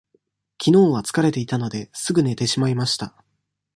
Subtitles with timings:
[0.57, 3.13] きのうは疲れていたので、すぐ寝てしまいました。